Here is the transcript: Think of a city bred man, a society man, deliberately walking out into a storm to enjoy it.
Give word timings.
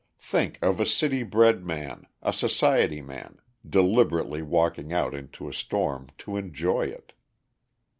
Think 0.17 0.57
of 0.63 0.79
a 0.79 0.85
city 0.87 1.21
bred 1.21 1.63
man, 1.63 2.07
a 2.23 2.33
society 2.33 3.03
man, 3.03 3.37
deliberately 3.63 4.41
walking 4.41 4.91
out 4.91 5.13
into 5.13 5.47
a 5.47 5.53
storm 5.53 6.07
to 6.17 6.37
enjoy 6.37 6.87
it. 6.87 7.13